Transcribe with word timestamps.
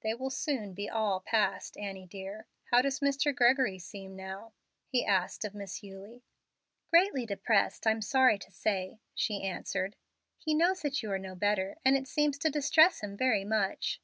"They 0.00 0.14
will 0.14 0.30
soon 0.30 0.72
be 0.72 0.88
all 0.88 1.20
past, 1.20 1.76
Annie 1.76 2.06
dear. 2.06 2.46
How 2.70 2.80
does 2.80 3.00
Mr. 3.00 3.36
Gregory 3.36 3.78
seem 3.78 4.16
now?" 4.16 4.54
he 4.86 5.04
asked 5.04 5.44
of 5.44 5.54
Miss 5.54 5.82
Eulie. 5.82 6.24
"Greatly 6.88 7.26
depressed, 7.26 7.86
I'm 7.86 8.00
sorry 8.00 8.38
to 8.38 8.50
say," 8.50 9.00
she 9.14 9.42
answered. 9.42 9.94
"He 10.38 10.54
knows 10.54 10.80
that 10.80 11.02
you 11.02 11.10
are 11.12 11.18
no 11.18 11.34
better, 11.34 11.76
and 11.84 11.94
it 11.94 12.08
seems 12.08 12.38
to 12.38 12.48
distress 12.50 13.00
him 13.00 13.18
very 13.18 13.44
much." 13.44 14.00